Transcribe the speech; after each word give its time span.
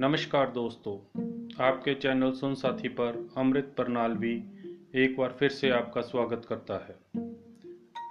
नमस्कार 0.00 0.50
दोस्तों, 0.50 1.20
आपके 1.64 1.94
चैनल 1.94 2.30
सुन 2.32 2.54
साथी 2.54 2.88
पर 2.88 3.34
अमृत 3.36 3.74
परनालवी 3.78 4.32
एक 4.94 5.16
बार 5.18 5.36
फिर 5.38 5.50
से 5.50 5.70
आपका 5.70 6.00
स्वागत 6.00 6.46
करता 6.48 6.74
है। 6.74 6.96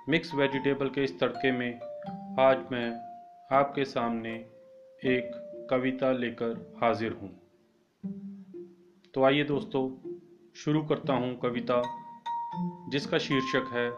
मिक्स 0.10 0.36
वेजिटेबल 0.36 0.89
के 0.89 1.04
इस 1.04 1.20
तड़के 1.20 1.52
में 1.52 1.79
आज 2.39 2.57
मैं 2.71 2.91
आपके 3.57 3.86
सामने 3.86 4.34
एक 5.05 5.31
कविता 5.70 6.12
लेकर 6.12 6.77
हाजिर 6.84 7.12
हूँ। 7.12 7.31
तो 9.13 9.23
आइए 9.23 9.44
दोस्तों, 9.44 9.90
शुरू 10.55 10.84
करता 10.84 11.13
हूँ 11.13 11.40
कविता, 11.40 11.81
जिसका 12.90 13.17
शीर्षक 13.17 13.73
है, 13.73 13.90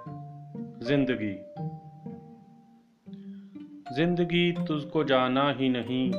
ज़िंदगी। 0.88 1.36
ज़िंदगी 3.96 4.52
तुझको 4.52 5.04
जाना 5.04 5.52
ही 5.52 5.70
नहीं, 5.70 6.12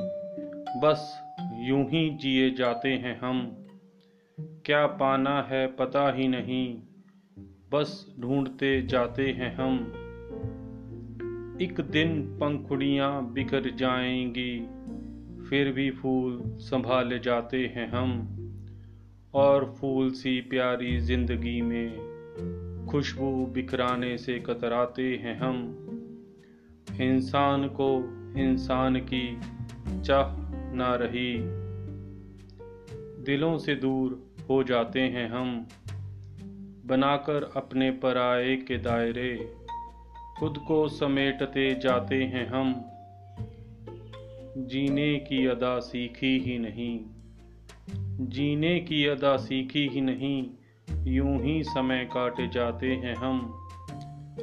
बस 0.81 1.29
यूँ 1.63 1.89
ही 1.89 2.09
जिए 2.09 2.51
जाते 2.51 2.89
हैं 2.89 3.19
हम। 3.19 3.57
क्या 4.39 4.87
पाना 4.87 5.41
है 5.41 5.67
पता 5.67 6.11
ही 6.11 6.27
नहीं, 6.27 6.77
बस 7.71 8.15
ढूंढते 8.19 8.81
जाते 8.81 9.27
हैं 9.31 9.55
हम। 9.55 9.77
एक 11.61 11.81
दिन 11.81 12.21
पंखुड़ियाँ 12.21 13.33
बिखर 13.33 13.69
जाएँगी, 13.75 14.59
फिर 15.49 15.71
भी 15.71 15.91
फूल 15.91 16.41
संभाले 16.45 17.19
जाते 17.19 17.65
हैं 17.65 17.89
हम। 17.89 18.37
और 19.33 19.75
फूल 19.81 20.11
सी 20.11 20.41
प्यारी 20.41 20.99
ज़िंदगी 20.99 21.61
में 21.61 22.87
खुशबू 22.91 23.45
बिखराने 23.45 24.17
से 24.17 24.39
कतराते 24.39 25.15
हैं 25.15 25.39
हम। 25.39 25.79
इंसान 27.01 27.67
को 27.67 28.03
इंसान 28.37 28.95
की 29.13 29.37
चाह 30.01 30.42
ना 30.73 30.95
रही। 30.95 31.37
दिलों 33.23 33.57
से 33.57 33.75
दूर 33.75 34.31
हो 34.49 34.63
जाते 34.63 34.99
हैं 34.99 35.29
हम। 35.29 35.67
बनाकर 36.85 37.51
अपने 37.55 37.91
पराए 37.91 38.55
के 38.55 38.77
दायरे। 38.77 39.53
खुद 40.39 40.57
को 40.57 40.87
समेटते 40.87 41.75
जाते 41.75 42.23
हैं 42.23 42.47
हम। 42.47 42.85
जीने 44.57 45.19
की 45.19 45.45
अदा 45.45 45.79
सीखी 45.79 46.39
ही 46.39 46.57
नहीं। 46.57 46.99
जीने 48.27 48.79
की 48.79 49.05
अदा 49.05 49.37
सीखी 49.37 49.87
ही 49.87 50.01
नहीं। 50.01 50.49
यूँ 51.03 51.41
ही 51.41 51.63
समय 51.63 52.09
काटे 52.13 52.47
जाते 52.47 52.87
हैं 52.87 53.15
हम। 53.15 53.69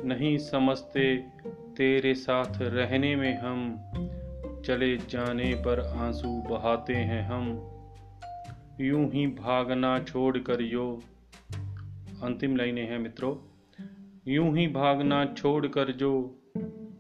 नहीं 0.04 0.38
समझते 0.38 1.16
तेरे 1.76 2.14
साथ 2.14 2.62
रहने 2.62 3.16
में 3.16 3.38
हम। 3.38 3.80
चले 4.64 4.96
जाने 4.96 5.54
पर 5.54 5.80
आँसू 5.80 6.42
बहाते 6.42 6.94
हैं 6.94 7.22
हम। 7.22 7.46
यूँ 8.80 9.10
ही 9.10 9.26
भागना 9.26 10.00
छोड़ 10.00 10.38
कर 10.38 10.62
यो। 10.62 11.02
अंतिम 12.22 12.56
लाइनें 12.56 12.90
हैं 12.90 12.98
मित्रों। 12.98 13.36
यूँ 14.28 14.58
ही 14.58 14.66
भागना 14.68 15.24
छोड़ 15.24 15.66
कर 15.66 15.92
जो। 15.92 16.38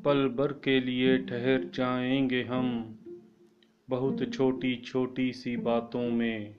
पल 0.04 0.28
भर 0.28 0.52
के 0.52 0.80
लिए 0.80 1.18
ठहर 1.18 1.70
जाएँगे 1.74 2.42
हम। 2.42 2.98
बहुत 3.90 4.34
छोटी 4.34 4.76
छोटी 4.76 5.32
सी 5.32 5.56
बातों 5.56 6.10
में। 6.10 6.54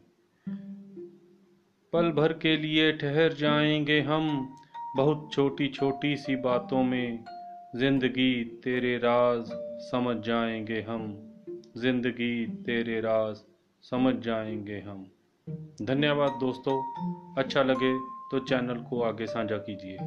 पल 1.94 2.12
भर 2.12 2.34
के 2.34 2.58
लिए 2.58 2.92
ठहर 2.92 3.34
जाएँगे 3.34 4.02
हम। 4.02 4.56
बहुत 4.98 5.30
छोटी 5.34 5.68
छोटी 5.68 6.16
सी 6.16 6.36
बातों 6.36 6.84
में। 6.84 7.24
ज़िंदगी 7.76 8.44
तेरे 8.64 8.98
राज 8.98 9.52
समझ 9.82 10.16
जाएँगे 10.26 10.80
हम। 10.82 11.04
ज़िंदगी 11.78 12.46
तेरे 12.66 13.00
राज 13.02 13.36
समझ 13.84 14.14
जाएँगे 14.16 14.80
हम। 14.80 15.06
धन्यवाद 15.82 16.32
दोस्तों 16.32 16.76
अच्छा 17.38 17.64
लगे 17.64 17.94
तो 18.32 18.40
चैनल 18.40 18.82
को 18.82 19.02
आगे 19.02 19.26
साझा 19.26 19.58
कीजिए। 19.58 19.98